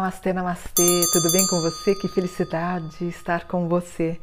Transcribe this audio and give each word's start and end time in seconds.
Namastê, 0.00 0.32
namastê, 0.32 1.02
tudo 1.12 1.30
bem 1.30 1.46
com 1.46 1.60
você? 1.60 1.94
Que 1.94 2.08
felicidade 2.08 3.06
estar 3.06 3.46
com 3.46 3.68
você. 3.68 4.18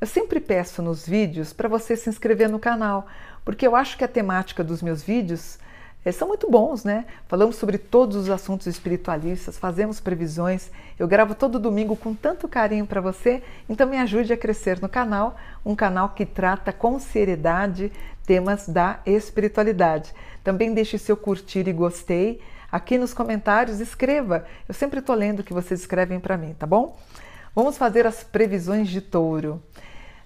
Eu 0.00 0.06
sempre 0.06 0.38
peço 0.38 0.80
nos 0.80 1.04
vídeos 1.04 1.52
para 1.52 1.68
você 1.68 1.96
se 1.96 2.08
inscrever 2.08 2.48
no 2.48 2.60
canal, 2.60 3.08
porque 3.44 3.66
eu 3.66 3.74
acho 3.74 3.98
que 3.98 4.04
a 4.04 4.08
temática 4.08 4.62
dos 4.62 4.80
meus 4.80 5.02
vídeos 5.02 5.58
é, 6.04 6.12
são 6.12 6.28
muito 6.28 6.48
bons, 6.48 6.84
né? 6.84 7.06
Falamos 7.26 7.56
sobre 7.56 7.76
todos 7.76 8.14
os 8.16 8.30
assuntos 8.30 8.68
espiritualistas, 8.68 9.58
fazemos 9.58 9.98
previsões. 9.98 10.70
Eu 10.96 11.08
gravo 11.08 11.34
todo 11.34 11.58
domingo 11.58 11.96
com 11.96 12.14
tanto 12.14 12.46
carinho 12.46 12.86
para 12.86 13.00
você, 13.00 13.42
então 13.68 13.88
me 13.88 13.98
ajude 13.98 14.32
a 14.32 14.36
crescer 14.36 14.80
no 14.80 14.88
canal, 14.88 15.34
um 15.64 15.74
canal 15.74 16.10
que 16.10 16.24
trata 16.24 16.72
com 16.72 17.00
seriedade 17.00 17.90
temas 18.24 18.68
da 18.68 19.00
espiritualidade. 19.04 20.14
Também 20.44 20.72
deixe 20.72 20.96
seu 20.98 21.16
curtir 21.16 21.66
e 21.66 21.72
gostei 21.72 22.40
aqui 22.70 22.98
nos 22.98 23.14
comentários, 23.14 23.80
escreva. 23.80 24.44
Eu 24.68 24.74
sempre 24.74 25.00
estou 25.00 25.14
lendo 25.14 25.40
o 25.40 25.44
que 25.44 25.52
vocês 25.52 25.80
escrevem 25.80 26.20
para 26.20 26.36
mim, 26.36 26.54
tá 26.54 26.66
bom? 26.66 26.96
Vamos 27.54 27.78
fazer 27.78 28.06
as 28.06 28.22
previsões 28.22 28.88
de 28.88 29.00
touro. 29.00 29.62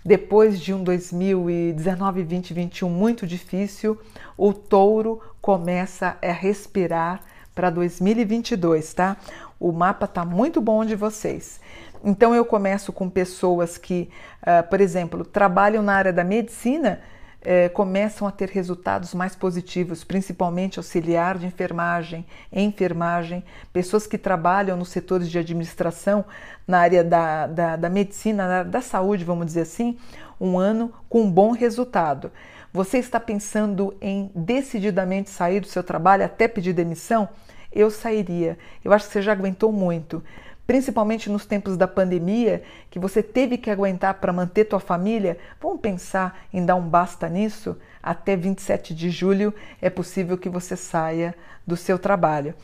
Depois 0.04 0.58
de 0.58 0.72
um 0.72 0.82
2019, 0.82 2.22
20, 2.22 2.54
21 2.54 2.88
muito 2.88 3.26
difícil, 3.26 4.00
o 4.36 4.52
touro 4.52 5.20
começa 5.40 6.16
a 6.22 6.32
respirar 6.32 7.20
para 7.54 7.68
2022, 7.68 8.94
tá? 8.94 9.16
O 9.58 9.72
mapa 9.72 10.06
tá 10.06 10.24
muito 10.24 10.60
bom 10.60 10.84
de 10.84 10.96
vocês. 10.96 11.60
Então 12.02 12.34
eu 12.34 12.44
começo 12.46 12.92
com 12.92 13.10
pessoas 13.10 13.76
que, 13.76 14.08
uh, 14.42 14.66
por 14.68 14.80
exemplo, 14.80 15.24
trabalham 15.24 15.82
na 15.82 15.94
área 15.94 16.12
da 16.12 16.24
medicina 16.24 17.00
é, 17.42 17.68
começam 17.68 18.28
a 18.28 18.30
ter 18.30 18.48
resultados 18.50 19.14
mais 19.14 19.34
positivos, 19.34 20.04
principalmente 20.04 20.78
auxiliar 20.78 21.38
de 21.38 21.46
enfermagem, 21.46 22.26
enfermagem, 22.52 23.42
pessoas 23.72 24.06
que 24.06 24.18
trabalham 24.18 24.76
nos 24.76 24.90
setores 24.90 25.30
de 25.30 25.38
administração, 25.38 26.24
na 26.66 26.78
área 26.78 27.02
da, 27.02 27.46
da, 27.46 27.76
da 27.76 27.88
medicina, 27.88 28.46
na 28.46 28.58
área 28.58 28.70
da 28.70 28.80
saúde, 28.80 29.24
vamos 29.24 29.46
dizer 29.46 29.62
assim, 29.62 29.98
um 30.40 30.58
ano 30.58 30.92
com 31.08 31.22
um 31.22 31.30
bom 31.30 31.52
resultado. 31.52 32.30
Você 32.72 32.98
está 32.98 33.18
pensando 33.18 33.94
em 34.00 34.30
decididamente 34.34 35.30
sair 35.30 35.60
do 35.60 35.66
seu 35.66 35.82
trabalho 35.82 36.24
até 36.24 36.46
pedir 36.46 36.72
demissão? 36.72 37.28
Eu 37.72 37.90
sairia. 37.90 38.58
Eu 38.84 38.92
acho 38.92 39.06
que 39.06 39.12
você 39.12 39.22
já 39.22 39.32
aguentou 39.32 39.72
muito 39.72 40.22
principalmente 40.70 41.28
nos 41.28 41.44
tempos 41.44 41.76
da 41.76 41.88
pandemia, 41.88 42.62
que 42.88 43.00
você 43.00 43.24
teve 43.24 43.58
que 43.58 43.70
aguentar 43.70 44.14
para 44.20 44.32
manter 44.32 44.66
tua 44.66 44.78
família, 44.78 45.36
vamos 45.60 45.80
pensar 45.80 46.42
em 46.52 46.64
dar 46.64 46.76
um 46.76 46.88
basta 46.88 47.28
nisso? 47.28 47.76
Até 48.00 48.36
27 48.36 48.94
de 48.94 49.10
julho 49.10 49.52
é 49.82 49.90
possível 49.90 50.38
que 50.38 50.48
você 50.48 50.76
saia 50.76 51.34
do 51.66 51.76
seu 51.76 51.98
trabalho. 51.98 52.54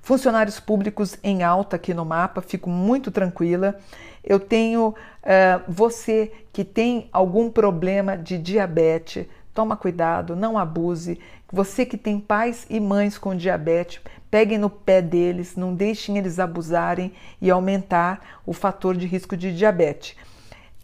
Funcionários 0.00 0.58
públicos 0.58 1.18
em 1.22 1.42
alta 1.42 1.76
aqui 1.76 1.92
no 1.92 2.02
mapa, 2.02 2.40
fico 2.40 2.70
muito 2.70 3.10
tranquila. 3.10 3.78
Eu 4.24 4.40
tenho 4.40 4.88
uh, 4.88 5.62
você 5.68 6.32
que 6.54 6.64
tem 6.64 7.10
algum 7.12 7.50
problema 7.50 8.16
de 8.16 8.38
diabetes, 8.38 9.26
toma 9.52 9.76
cuidado, 9.76 10.34
não 10.34 10.56
abuse. 10.56 11.20
Você 11.52 11.84
que 11.84 11.98
tem 11.98 12.18
pais 12.18 12.64
e 12.70 12.80
mães 12.80 13.18
com 13.18 13.36
diabetes, 13.36 14.00
peguem 14.30 14.58
no 14.58 14.70
pé 14.70 15.02
deles, 15.02 15.56
não 15.56 15.74
deixem 15.74 16.16
eles 16.16 16.38
abusarem 16.38 17.12
e 17.40 17.50
aumentar 17.50 18.40
o 18.46 18.52
fator 18.52 18.96
de 18.96 19.06
risco 19.06 19.36
de 19.36 19.54
diabetes. 19.54 20.16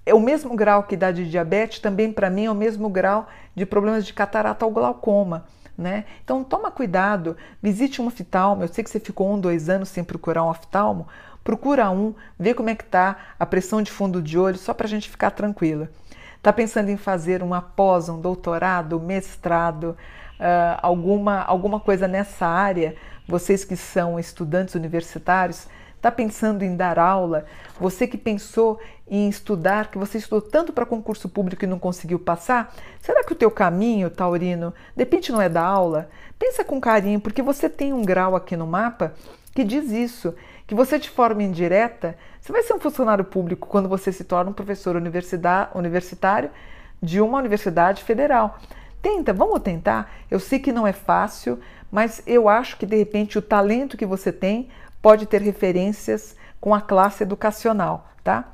É 0.04 0.14
o 0.14 0.20
mesmo 0.20 0.54
grau 0.54 0.84
que 0.84 0.96
dá 0.96 1.10
de 1.10 1.28
diabetes, 1.28 1.78
também 1.78 2.12
para 2.12 2.30
mim 2.30 2.46
é 2.46 2.50
o 2.50 2.54
mesmo 2.54 2.88
grau 2.88 3.28
de 3.54 3.66
problemas 3.66 4.06
de 4.06 4.12
catarata 4.12 4.64
ou 4.64 4.70
glaucoma. 4.70 5.46
Né? 5.76 6.06
Então 6.24 6.42
toma 6.42 6.70
cuidado, 6.70 7.36
visite 7.62 8.00
um 8.00 8.06
oftalmo. 8.06 8.62
Eu 8.62 8.68
sei 8.68 8.82
que 8.82 8.88
você 8.88 8.98
ficou 8.98 9.30
um, 9.30 9.38
dois 9.38 9.68
anos 9.68 9.90
sem 9.90 10.02
procurar 10.02 10.42
um 10.42 10.48
oftalmo. 10.48 11.06
Procura 11.44 11.90
um, 11.90 12.14
vê 12.38 12.54
como 12.54 12.70
é 12.70 12.74
que 12.74 12.84
tá 12.84 13.16
a 13.38 13.44
pressão 13.44 13.82
de 13.82 13.90
fundo 13.90 14.22
de 14.22 14.38
olho, 14.38 14.56
só 14.56 14.72
para 14.72 14.86
a 14.86 14.88
gente 14.88 15.10
ficar 15.10 15.30
tranquila. 15.30 15.90
Está 16.36 16.52
pensando 16.52 16.88
em 16.88 16.96
fazer 16.96 17.42
uma 17.42 17.60
pós, 17.60 18.08
um 18.08 18.20
doutorado, 18.20 18.98
mestrado, 19.00 19.96
uh, 20.40 20.78
alguma, 20.80 21.42
alguma 21.42 21.78
coisa 21.78 22.08
nessa 22.08 22.46
área? 22.46 22.96
Vocês 23.26 23.64
que 23.64 23.76
são 23.76 24.18
estudantes 24.18 24.74
universitários, 24.74 25.66
está 25.96 26.10
pensando 26.10 26.62
em 26.62 26.76
dar 26.76 26.98
aula, 26.98 27.46
você 27.80 28.06
que 28.06 28.16
pensou 28.16 28.78
em 29.08 29.28
estudar, 29.28 29.90
que 29.90 29.98
você 29.98 30.18
estudou 30.18 30.40
tanto 30.40 30.72
para 30.72 30.86
concurso 30.86 31.28
público 31.28 31.64
e 31.64 31.66
não 31.66 31.78
conseguiu 31.78 32.18
passar, 32.18 32.74
será 33.00 33.24
que 33.24 33.32
o 33.32 33.36
teu 33.36 33.50
caminho, 33.50 34.10
Taurino, 34.10 34.72
de 34.94 35.02
repente 35.02 35.32
não 35.32 35.40
é 35.40 35.48
da 35.48 35.62
aula? 35.62 36.08
Pensa 36.38 36.64
com 36.64 36.80
carinho, 36.80 37.20
porque 37.20 37.42
você 37.42 37.68
tem 37.68 37.92
um 37.92 38.04
grau 38.04 38.36
aqui 38.36 38.56
no 38.56 38.66
mapa 38.66 39.14
que 39.54 39.64
diz 39.64 39.90
isso, 39.90 40.34
que 40.66 40.74
você 40.74 40.98
de 40.98 41.08
forma 41.08 41.42
indireta, 41.42 42.16
você 42.40 42.52
vai 42.52 42.62
ser 42.62 42.74
um 42.74 42.80
funcionário 42.80 43.24
público 43.24 43.66
quando 43.66 43.88
você 43.88 44.12
se 44.12 44.22
torna 44.22 44.50
um 44.50 44.54
professor 44.54 44.96
universitário 44.96 46.50
de 47.02 47.20
uma 47.20 47.38
universidade 47.38 48.04
federal. 48.04 48.58
Tenta, 49.00 49.32
vamos 49.32 49.60
tentar. 49.60 50.12
Eu 50.30 50.38
sei 50.40 50.58
que 50.58 50.72
não 50.72 50.86
é 50.86 50.92
fácil, 50.92 51.58
mas 51.90 52.22
eu 52.26 52.48
acho 52.48 52.76
que 52.76 52.86
de 52.86 52.96
repente 52.96 53.38
o 53.38 53.42
talento 53.42 53.96
que 53.96 54.06
você 54.06 54.32
tem 54.32 54.68
pode 55.00 55.26
ter 55.26 55.40
referências 55.40 56.36
com 56.60 56.74
a 56.74 56.80
classe 56.80 57.22
educacional, 57.22 58.08
tá? 58.24 58.48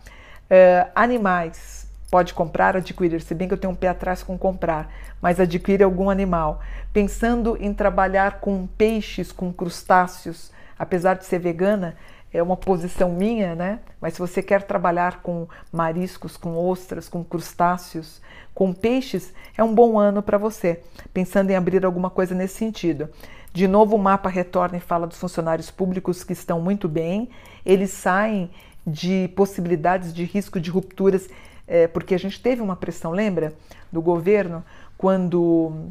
Uh, 0.45 0.91
animais, 0.95 1.87
pode 2.11 2.35
comprar, 2.35 2.77
adquirir, 2.77 3.23
se 3.23 3.35
bem 3.35 3.49
que 3.49 3.55
eu 3.55 3.59
tenho 3.59 3.73
um 3.73 3.77
pé 3.77 3.89
atrás 3.89 4.23
com 4.23 4.37
comprar, 4.37 4.93
mas 5.21 5.41
adquire 5.41 5.83
algum 5.83 6.11
animal. 6.11 6.61
Pensando 6.93 7.57
em 7.59 7.73
trabalhar 7.73 8.41
com 8.41 8.67
peixes, 8.67 9.33
com 9.33 9.51
crustáceos, 9.51 10.53
apesar 10.79 11.15
de 11.15 11.25
ser 11.25 11.39
vegana, 11.39 11.97
é 12.33 12.43
uma 12.43 12.57
posição 12.57 13.13
minha, 13.13 13.55
né? 13.55 13.81
Mas 14.01 14.15
se 14.15 14.19
você 14.19 14.43
quer 14.43 14.63
trabalhar 14.63 15.23
com 15.23 15.47
mariscos, 15.71 16.37
com 16.37 16.57
ostras, 16.57 17.09
com 17.09 17.23
crustáceos, 17.23 18.21
com 18.55 18.73
peixes, 18.73 19.33
é 19.57 19.63
um 19.63 19.75
bom 19.75 19.99
ano 19.99 20.23
para 20.23 20.39
você, 20.39 20.81
pensando 21.13 21.51
em 21.51 21.57
abrir 21.57 21.85
alguma 21.85 22.11
coisa 22.11 22.35
nesse 22.35 22.55
sentido. 22.55 23.09
De 23.53 23.69
novo, 23.69 23.97
o 23.97 23.99
mapa 23.99 24.29
retorna 24.29 24.79
e 24.79 24.81
fala 24.81 25.07
dos 25.07 25.19
funcionários 25.19 25.71
públicos 25.71 26.25
que 26.25 26.33
estão 26.33 26.61
muito 26.61 26.89
bem, 26.89 27.29
eles 27.67 27.91
saem 27.91 28.51
de 28.87 29.29
possibilidades 29.37 30.13
de 30.13 30.25
risco 30.25 30.59
de 30.59 30.71
rupturas, 30.71 31.29
é, 31.67 31.87
porque 31.87 32.15
a 32.15 32.19
gente 32.19 32.41
teve 32.41 32.63
uma 32.63 32.75
pressão, 32.75 33.13
lembra, 33.13 33.53
do 33.93 34.01
governo, 34.01 34.65
quando 34.97 35.91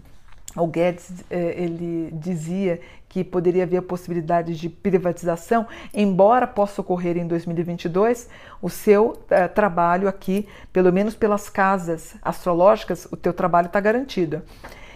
o 0.56 0.68
Guedes 0.68 1.24
eh, 1.30 1.54
ele 1.58 2.10
dizia 2.14 2.80
que 3.08 3.24
poderia 3.26 3.64
haver 3.64 3.78
a 3.78 3.82
possibilidade 3.82 4.56
de 4.56 4.70
privatização, 4.70 5.68
embora 5.94 6.48
possa 6.48 6.80
ocorrer 6.80 7.18
em 7.18 7.28
2022, 7.28 8.30
o 8.62 8.70
seu 8.70 9.10
uh, 9.10 9.54
trabalho 9.54 10.08
aqui, 10.08 10.48
pelo 10.72 10.94
menos 10.94 11.14
pelas 11.14 11.50
casas 11.50 12.16
astrológicas, 12.22 13.06
o 13.12 13.18
teu 13.18 13.34
trabalho 13.34 13.68
está 13.68 13.82
garantido. 13.82 14.42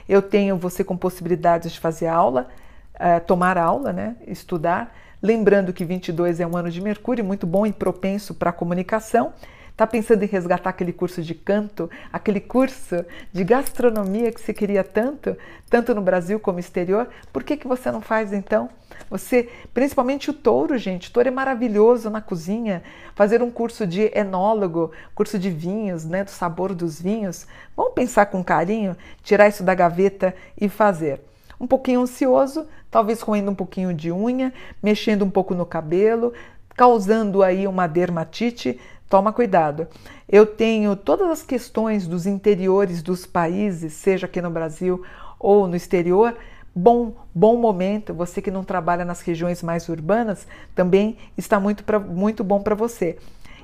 Eu 0.08 0.22
tenho 0.22 0.58
você 0.58 0.82
com 0.82 0.96
possibilidades 0.96 1.74
de 1.74 1.80
fazer 1.80 2.08
aula, 2.08 2.48
uh, 2.94 3.20
tomar 3.26 3.58
aula, 3.58 3.92
né, 3.92 4.16
estudar, 4.26 4.96
lembrando 5.22 5.74
que 5.74 5.84
22 5.84 6.40
é 6.40 6.48
um 6.48 6.56
ano 6.56 6.72
de 6.72 6.80
Mercúrio, 6.80 7.26
muito 7.26 7.46
bom 7.46 7.66
e 7.66 7.74
propenso 7.74 8.34
para 8.34 8.50
a 8.50 8.54
comunicação. 8.54 9.34
Está 9.75 9.86
pensando 9.86 10.24
em 10.24 10.28
resgatar 10.28 10.69
aquele 10.69 10.94
curso 10.94 11.22
de 11.22 11.36
canto, 11.36 11.90
aquele 12.13 12.40
curso 12.40 13.03
de 13.34 13.44
gastronomia 13.44 14.31
que 14.31 14.40
você 14.40 14.53
queria 14.53 14.86
tanto, 14.86 15.36
tanto 15.69 15.94
no 15.94 16.00
Brasil 16.00 16.40
como 16.40 16.59
exterior? 16.59 17.09
Por 17.34 17.44
que, 17.44 17.58
que 17.58 17.68
você 17.68 17.91
não 17.91 18.00
faz 18.00 18.31
então? 18.31 18.69
Você, 19.09 19.50
principalmente 19.74 20.30
o 20.30 20.34
touro, 20.34 20.78
gente, 20.78 21.09
o 21.09 21.12
touro 21.12 21.28
é 21.28 21.31
maravilhoso 21.31 22.09
na 22.09 22.22
cozinha. 22.22 22.84
Fazer 23.16 23.44
um 23.44 23.52
curso 23.52 23.85
de 23.85 24.09
enólogo, 24.18 24.94
curso 25.14 25.38
de 25.38 25.50
vinhos, 25.50 26.05
né, 26.05 26.23
do 26.23 26.32
sabor 26.32 26.73
dos 26.73 27.02
vinhos. 27.02 27.46
Vamos 27.76 27.94
pensar 27.94 28.28
com 28.28 28.41
carinho, 28.41 28.96
tirar 29.23 29.50
isso 29.50 29.61
da 29.61 29.76
gaveta 29.76 30.34
e 30.58 30.70
fazer 30.70 31.20
um 31.59 31.67
pouquinho 31.67 32.00
ansioso, 32.00 32.66
talvez 32.90 33.20
roendo 33.20 33.52
um 33.52 33.55
pouquinho 33.55 33.94
de 33.94 34.09
unha, 34.09 34.53
mexendo 34.82 35.26
um 35.26 35.29
pouco 35.29 35.53
no 35.53 35.66
cabelo, 35.66 36.32
causando 36.76 37.41
aí 37.41 37.67
uma 37.67 37.88
dermatite, 37.88 38.79
toma 39.16 39.32
cuidado. 39.32 39.88
Eu 40.28 40.46
tenho 40.46 40.94
todas 40.94 41.29
as 41.29 41.41
questões 41.41 42.06
dos 42.06 42.26
interiores 42.26 43.02
dos 43.02 43.26
países, 43.26 43.94
seja 43.94 44.26
aqui 44.26 44.41
no 44.41 44.50
Brasil 44.50 45.06
ou 45.40 45.70
no 45.70 45.76
exterior. 45.78 46.35
Bom, 46.76 47.14
bom 47.34 47.56
momento. 47.56 48.14
Você 48.14 48.41
que 48.41 48.52
não 48.52 48.62
trabalha 48.62 49.06
nas 49.06 49.22
regiões 49.22 49.64
mais 49.64 49.88
urbanas, 49.88 50.46
também 50.76 51.16
está 51.38 51.62
muito, 51.62 51.85
pra, 51.85 51.97
muito 51.97 52.44
bom 52.44 52.62
para 52.62 52.76
você. 52.76 53.17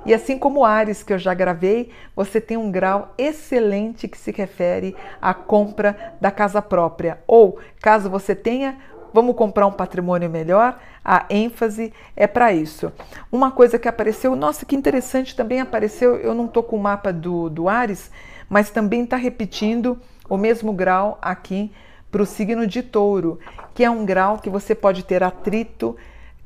E 0.05 0.13
assim 0.13 0.39
como 0.39 0.63
Ares, 0.63 1.03
que 1.03 1.11
eu 1.11 1.19
já 1.19 1.33
gravei, 1.33 1.91
você 2.15 2.39
tem 2.39 2.55
um 2.55 2.71
grau 2.71 3.13
excelente 3.17 4.07
que 4.07 4.17
se 4.17 4.31
refere 4.31 4.95
à 5.21 5.33
compra 5.33 6.15
da 6.21 6.31
casa 6.31 6.61
própria. 6.61 7.19
Ou, 7.27 7.59
caso 7.81 8.09
você 8.09 8.33
tenha 8.33 8.77
vamos 9.13 9.35
comprar 9.35 9.67
um 9.67 9.71
patrimônio 9.71 10.29
melhor, 10.29 10.79
a 11.03 11.25
ênfase 11.29 11.93
é 12.15 12.27
para 12.27 12.53
isso. 12.53 12.91
Uma 13.31 13.51
coisa 13.51 13.79
que 13.79 13.87
apareceu, 13.87 14.35
nossa, 14.35 14.65
que 14.65 14.75
interessante, 14.75 15.35
também 15.35 15.59
apareceu, 15.59 16.15
eu 16.15 16.33
não 16.33 16.45
estou 16.45 16.63
com 16.63 16.75
o 16.75 16.81
mapa 16.81 17.11
do, 17.11 17.49
do 17.49 17.67
Ares, 17.67 18.11
mas 18.49 18.69
também 18.69 19.03
está 19.03 19.17
repetindo 19.17 19.97
o 20.29 20.37
mesmo 20.37 20.73
grau 20.73 21.17
aqui 21.21 21.71
para 22.11 22.21
o 22.21 22.25
signo 22.25 22.67
de 22.67 22.83
touro, 22.83 23.39
que 23.73 23.83
é 23.83 23.89
um 23.89 24.05
grau 24.05 24.37
que 24.37 24.49
você 24.49 24.75
pode 24.75 25.03
ter 25.03 25.23
atrito 25.23 25.95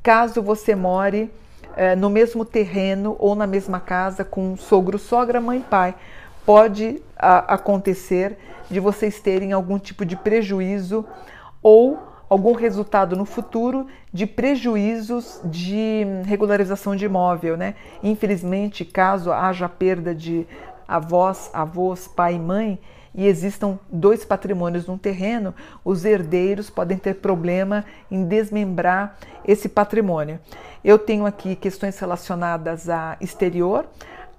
caso 0.02 0.40
você 0.40 0.76
more 0.76 1.28
é, 1.76 1.96
no 1.96 2.08
mesmo 2.08 2.44
terreno 2.44 3.16
ou 3.18 3.34
na 3.34 3.46
mesma 3.46 3.80
casa 3.80 4.24
com 4.24 4.56
sogro, 4.56 4.98
sogra, 4.98 5.40
mãe, 5.40 5.60
pai. 5.60 5.94
Pode 6.44 7.02
a, 7.18 7.54
acontecer 7.54 8.38
de 8.70 8.78
vocês 8.78 9.20
terem 9.20 9.52
algum 9.52 9.78
tipo 9.78 10.04
de 10.04 10.16
prejuízo 10.16 11.04
ou 11.60 11.98
algum 12.28 12.52
resultado 12.52 13.16
no 13.16 13.24
futuro 13.24 13.86
de 14.12 14.26
prejuízos 14.26 15.40
de 15.44 16.04
regularização 16.24 16.96
de 16.96 17.04
imóvel, 17.04 17.56
né? 17.56 17.74
Infelizmente, 18.02 18.84
caso 18.84 19.32
haja 19.32 19.68
perda 19.68 20.14
de 20.14 20.46
avós, 20.86 21.50
avós, 21.52 22.08
pai 22.08 22.34
e 22.34 22.38
mãe, 22.38 22.78
e 23.14 23.26
existam 23.26 23.78
dois 23.90 24.24
patrimônios 24.24 24.86
num 24.86 24.98
terreno, 24.98 25.54
os 25.82 26.04
herdeiros 26.04 26.68
podem 26.68 26.98
ter 26.98 27.14
problema 27.14 27.84
em 28.10 28.24
desmembrar 28.24 29.16
esse 29.46 29.70
patrimônio. 29.70 30.38
Eu 30.84 30.98
tenho 30.98 31.24
aqui 31.24 31.56
questões 31.56 31.98
relacionadas 31.98 32.90
a 32.90 33.16
exterior, 33.20 33.86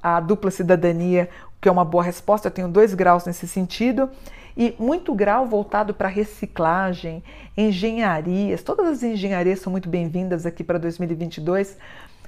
a 0.02 0.20
dupla 0.20 0.52
cidadania, 0.52 1.28
que 1.60 1.68
é 1.68 1.72
uma 1.72 1.84
boa 1.84 2.04
resposta, 2.04 2.48
eu 2.48 2.52
tenho 2.52 2.68
dois 2.68 2.94
graus 2.94 3.26
nesse 3.26 3.48
sentido, 3.48 4.10
e 4.58 4.76
muito 4.80 5.14
grau 5.14 5.46
voltado 5.46 5.94
para 5.94 6.08
reciclagem, 6.08 7.24
engenharias, 7.56 8.64
todas 8.64 8.88
as 8.88 9.04
engenharias 9.04 9.60
são 9.60 9.70
muito 9.70 9.88
bem-vindas 9.88 10.48
aqui 10.48 10.64
para 10.64 10.80
2022, 10.80 11.78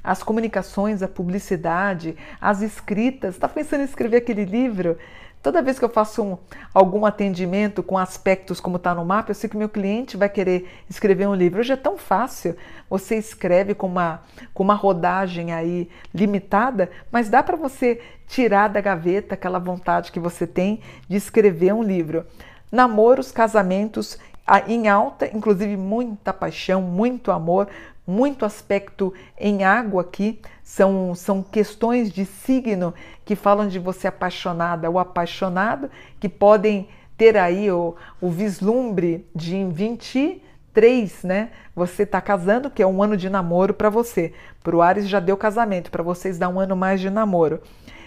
as 0.03 0.21
comunicações, 0.21 1.01
a 1.01 1.07
publicidade, 1.07 2.15
as 2.39 2.61
escritas. 2.61 3.33
Está 3.33 3.49
pensando 3.49 3.81
em 3.81 3.85
escrever 3.85 4.17
aquele 4.17 4.45
livro? 4.45 4.95
Toda 5.41 5.61
vez 5.61 5.79
que 5.79 5.85
eu 5.85 5.89
faço 5.89 6.21
um, 6.21 6.37
algum 6.73 7.05
atendimento 7.05 7.81
com 7.81 7.97
aspectos 7.97 8.59
como 8.59 8.75
está 8.75 8.93
no 8.93 9.05
mapa, 9.05 9.31
eu 9.31 9.35
sei 9.35 9.49
que 9.49 9.55
meu 9.55 9.69
cliente 9.69 10.17
vai 10.17 10.27
querer 10.27 10.69
escrever 10.89 11.29
um 11.29 11.33
livro. 11.33 11.61
Hoje 11.61 11.71
é 11.71 11.77
tão 11.77 11.97
fácil, 11.97 12.57
você 12.89 13.15
escreve 13.15 13.73
com 13.73 13.87
uma, 13.87 14.21
com 14.53 14.63
uma 14.63 14.73
rodagem 14.73 15.53
aí 15.53 15.89
limitada, 16.13 16.91
mas 17.09 17.29
dá 17.29 17.41
para 17.41 17.55
você 17.55 18.01
tirar 18.27 18.67
da 18.67 18.81
gaveta 18.81 19.35
aquela 19.35 19.59
vontade 19.59 20.11
que 20.11 20.19
você 20.19 20.45
tem 20.45 20.81
de 21.07 21.15
escrever 21.15 21.73
um 21.73 21.83
livro. 21.83 22.25
Namoros, 22.69 23.31
casamentos 23.31 24.19
em 24.67 24.89
alta, 24.89 25.25
inclusive 25.33 25.77
muita 25.77 26.33
paixão, 26.33 26.81
muito 26.81 27.31
amor, 27.31 27.69
muito 28.09 28.43
aspecto 28.43 29.13
em 29.37 29.63
água 29.63 30.01
aqui, 30.01 30.41
são, 30.63 31.13
são 31.13 31.43
questões 31.43 32.11
de 32.11 32.25
signo 32.25 32.93
que 33.23 33.35
falam 33.35 33.67
de 33.67 33.79
você 33.79 34.07
apaixonada 34.07 34.89
ou 34.89 34.97
apaixonado, 34.97 35.89
que 36.19 36.27
podem 36.27 36.89
ter 37.17 37.37
aí 37.37 37.71
o, 37.71 37.95
o 38.19 38.29
vislumbre 38.29 39.27
de 39.35 39.55
em 39.55 39.69
23, 39.69 41.23
né? 41.23 41.51
Você 41.75 42.03
está 42.03 42.19
casando, 42.21 42.69
que 42.69 42.81
é 42.81 42.87
um 42.87 43.03
ano 43.03 43.15
de 43.15 43.29
namoro 43.29 43.73
para 43.73 43.89
você. 43.89 44.33
Para 44.63 44.75
o 44.75 44.81
Ares 44.81 45.07
já 45.07 45.19
deu 45.19 45.37
casamento, 45.37 45.91
para 45.91 46.01
vocês 46.01 46.37
dá 46.37 46.49
um 46.49 46.59
ano 46.59 46.75
mais 46.75 46.99
de 46.99 47.09
namoro. 47.09 47.61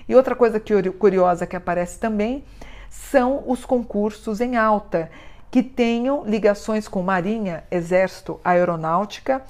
E 0.09 0.15
outra 0.15 0.35
coisa 0.35 0.59
que, 0.59 0.91
curiosa 0.91 1.47
que 1.47 1.57
aparece 1.57 1.99
também 1.99 2.45
são 2.91 3.45
os 3.47 3.65
concursos 3.65 4.41
em 4.41 4.57
alta, 4.57 5.11
que 5.51 5.63
tenham 5.63 6.25
ligações 6.25 6.89
com 6.89 7.03
Marinha, 7.03 7.65
Exército, 7.71 8.41
Aeronáutica, 8.43 9.43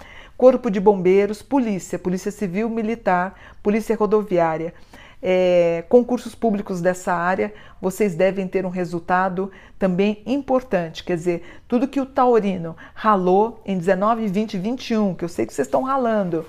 Corpo 0.42 0.72
de 0.72 0.80
Bombeiros, 0.80 1.40
Polícia, 1.40 2.00
Polícia 2.00 2.32
Civil, 2.32 2.68
Militar, 2.68 3.38
Polícia 3.62 3.94
Rodoviária. 3.94 4.74
É, 5.22 5.84
concursos 5.88 6.34
públicos 6.34 6.80
dessa 6.80 7.14
área, 7.14 7.54
vocês 7.80 8.16
devem 8.16 8.48
ter 8.48 8.66
um 8.66 8.68
resultado 8.68 9.52
também 9.78 10.20
importante. 10.26 11.04
Quer 11.04 11.14
dizer, 11.14 11.42
tudo 11.68 11.86
que 11.86 12.00
o 12.00 12.06
taurino 12.06 12.76
ralou 12.92 13.62
em 13.64 13.78
19, 13.78 14.26
20, 14.26 14.58
21, 14.58 15.14
que 15.14 15.24
eu 15.24 15.28
sei 15.28 15.46
que 15.46 15.54
vocês 15.54 15.68
estão 15.68 15.84
ralando, 15.84 16.44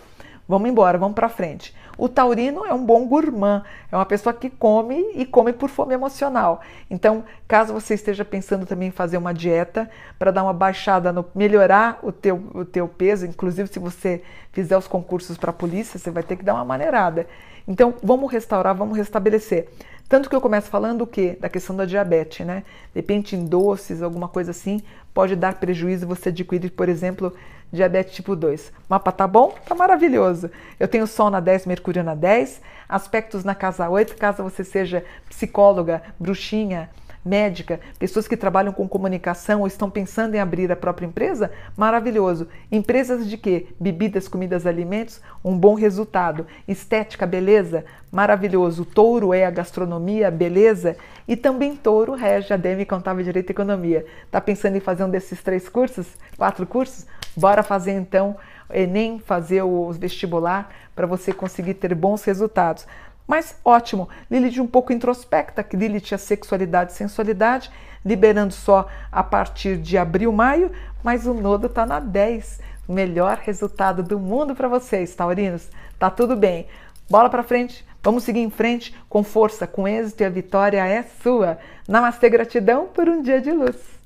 Vamos 0.47 0.69
embora, 0.69 0.97
vamos 0.97 1.15
para 1.15 1.29
frente. 1.29 1.73
O 1.97 2.09
taurino 2.09 2.65
é 2.65 2.73
um 2.73 2.83
bom 2.83 3.07
gourmand, 3.07 3.63
é 3.91 3.95
uma 3.95 4.05
pessoa 4.05 4.33
que 4.33 4.49
come 4.49 5.11
e 5.15 5.25
come 5.25 5.53
por 5.53 5.69
fome 5.69 5.93
emocional. 5.93 6.61
Então, 6.89 7.23
caso 7.47 7.71
você 7.71 7.93
esteja 7.93 8.25
pensando 8.25 8.65
também 8.65 8.89
em 8.89 8.91
fazer 8.91 9.17
uma 9.17 9.33
dieta 9.33 9.89
para 10.19 10.31
dar 10.31 10.43
uma 10.43 10.53
baixada, 10.53 11.13
no, 11.13 11.25
melhorar 11.33 11.99
o 12.03 12.11
teu, 12.11 12.43
o 12.53 12.65
teu 12.65 12.87
peso, 12.87 13.25
inclusive 13.25 13.71
se 13.71 13.79
você 13.79 14.21
fizer 14.51 14.77
os 14.77 14.87
concursos 14.87 15.37
para 15.37 15.51
a 15.51 15.53
polícia, 15.53 15.97
você 15.97 16.11
vai 16.11 16.23
ter 16.23 16.35
que 16.35 16.43
dar 16.43 16.55
uma 16.55 16.65
maneirada. 16.65 17.25
Então, 17.65 17.93
vamos 18.03 18.29
restaurar, 18.31 18.75
vamos 18.75 18.97
restabelecer. 18.97 19.69
Tanto 20.09 20.29
que 20.29 20.35
eu 20.35 20.41
começo 20.41 20.69
falando 20.69 21.03
o 21.03 21.07
quê? 21.07 21.37
Da 21.39 21.47
questão 21.47 21.75
da 21.75 21.85
diabetes, 21.85 22.45
né? 22.45 22.63
De 22.93 22.99
repente 22.99 23.35
em 23.35 23.45
doces, 23.45 24.01
alguma 24.01 24.27
coisa 24.27 24.51
assim, 24.51 24.81
pode 25.13 25.35
dar 25.35 25.55
prejuízo 25.55 26.05
você 26.05 26.29
adquirir, 26.29 26.71
por 26.71 26.89
exemplo, 26.89 27.33
diabetes 27.73 28.13
tipo 28.13 28.35
2. 28.35 28.71
Mapa 28.87 29.11
tá 29.11 29.27
bom? 29.27 29.55
Tá 29.67 29.73
maravilhoso. 29.73 30.49
Eu 30.79 30.87
tenho 30.87 31.07
Sol 31.07 31.31
na 31.31 31.39
10, 31.39 31.65
Mercúrio 31.65 32.03
na 32.03 32.13
10, 32.13 32.61
aspectos 32.87 33.43
na 33.43 33.55
casa 33.55 33.89
8, 33.89 34.15
caso 34.15 34.43
você 34.43 34.63
seja 34.63 35.03
psicóloga, 35.27 36.03
bruxinha, 36.19 36.89
médica, 37.25 37.79
pessoas 37.97 38.27
que 38.27 38.35
trabalham 38.35 38.73
com 38.73 38.87
comunicação 38.87 39.61
ou 39.61 39.67
estão 39.67 39.89
pensando 39.89 40.35
em 40.35 40.39
abrir 40.39 40.71
a 40.71 40.75
própria 40.75 41.05
empresa, 41.05 41.51
maravilhoso. 41.75 42.47
Empresas 42.71 43.27
de 43.27 43.37
quê? 43.37 43.67
Bebidas, 43.79 44.27
comidas, 44.27 44.67
alimentos, 44.67 45.21
um 45.43 45.57
bom 45.57 45.73
resultado. 45.73 46.45
Estética, 46.67 47.25
beleza, 47.25 47.85
maravilhoso. 48.11 48.85
Touro 48.85 49.33
é 49.33 49.45
a 49.45 49.51
gastronomia, 49.51 50.29
beleza. 50.29 50.97
E 51.27 51.35
também 51.35 51.75
touro 51.75 52.13
rege 52.13 52.53
a 52.53 52.57
DEM 52.57 52.85
Contábil 52.85 53.23
Direito 53.23 53.49
e 53.49 53.53
Economia. 53.53 54.05
Tá 54.29 54.41
pensando 54.41 54.75
em 54.75 54.81
fazer 54.81 55.03
um 55.05 55.09
desses 55.09 55.41
três 55.41 55.69
cursos? 55.69 56.07
Quatro 56.37 56.67
cursos? 56.67 57.05
Bora 57.35 57.63
fazer 57.63 57.91
então 57.91 58.35
Enem, 58.71 59.19
fazer 59.19 59.61
o 59.61 59.91
vestibular 59.91 60.69
para 60.95 61.07
você 61.07 61.33
conseguir 61.33 61.75
ter 61.75 61.93
bons 61.93 62.23
resultados. 62.23 62.87
Mas 63.27 63.55
ótimo, 63.63 64.09
Lilith 64.29 64.59
um 64.59 64.67
pouco 64.67 64.91
introspecta, 64.91 65.63
que 65.63 65.77
Lilith 65.77 66.13
é 66.13 66.17
sexualidade 66.17 66.91
e 66.91 66.95
sensualidade, 66.95 67.71
liberando 68.03 68.53
só 68.53 68.87
a 69.11 69.23
partir 69.23 69.77
de 69.77 69.97
abril, 69.97 70.31
maio, 70.31 70.71
mas 71.01 71.25
o 71.25 71.33
nodo 71.33 71.67
está 71.67 71.85
na 71.85 71.99
10. 71.99 72.59
Melhor 72.87 73.37
resultado 73.37 74.03
do 74.03 74.19
mundo 74.19 74.53
para 74.53 74.67
vocês, 74.67 75.15
taurinos. 75.15 75.69
Tá 75.97 76.09
tudo 76.09 76.35
bem. 76.35 76.67
Bola 77.09 77.29
para 77.29 77.43
frente, 77.43 77.85
vamos 78.01 78.23
seguir 78.23 78.41
em 78.41 78.49
frente 78.49 78.93
com 79.07 79.23
força, 79.23 79.65
com 79.65 79.87
êxito 79.87 80.21
e 80.21 80.25
a 80.25 80.29
vitória 80.29 80.85
é 80.85 81.03
sua. 81.21 81.57
Namastê, 81.87 82.29
gratidão 82.29 82.87
por 82.87 83.07
um 83.07 83.21
dia 83.21 83.39
de 83.39 83.51
luz. 83.51 84.02